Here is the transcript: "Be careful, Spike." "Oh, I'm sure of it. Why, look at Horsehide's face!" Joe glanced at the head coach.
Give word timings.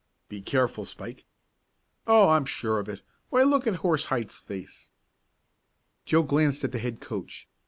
"Be 0.29 0.41
careful, 0.41 0.83
Spike." 0.83 1.25
"Oh, 2.07 2.29
I'm 2.29 2.43
sure 2.45 2.79
of 2.79 2.89
it. 2.89 3.03
Why, 3.29 3.43
look 3.43 3.67
at 3.67 3.75
Horsehide's 3.85 4.39
face!" 4.39 4.89
Joe 6.07 6.23
glanced 6.23 6.63
at 6.63 6.71
the 6.71 6.79
head 6.79 6.99
coach. 7.01 7.47